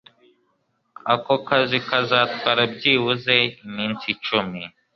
[1.13, 4.61] Ako kazi kazatwara byibuze iminsi icumi